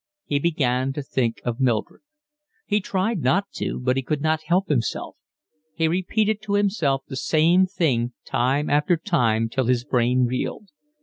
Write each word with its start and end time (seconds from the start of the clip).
He 0.25 0.39
began 0.39 0.93
to 0.93 1.03
think 1.03 1.39
of 1.45 1.59
Mildred. 1.59 2.01
He 2.65 2.81
tried 2.81 3.19
not 3.19 3.51
to, 3.57 3.79
but 3.79 4.03
could 4.07 4.19
not 4.19 4.41
help 4.47 4.67
himself. 4.67 5.15
He 5.75 5.87
repeated 5.87 6.41
to 6.41 6.55
himself 6.55 7.03
the 7.07 7.15
same 7.15 7.67
thing 7.67 8.13
time 8.25 8.67
after 8.67 8.97
time 8.97 9.47
till 9.47 9.67
his 9.67 9.83
brain 9.85 10.25
reeled. 10.25 10.69